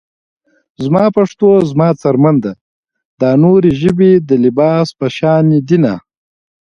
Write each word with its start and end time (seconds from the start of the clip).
زما 0.83 1.05
پښتو 1.17 1.49
زما 1.69 1.89
څرمن 2.01 2.35
ده- 2.43 2.51
دا 3.21 3.31
نورې 3.43 3.71
ژبې 3.81 4.11
د 4.29 4.31
لباس 4.43 4.87
په 4.99 5.07
شاندې 5.17 5.59
دينه 5.69 5.93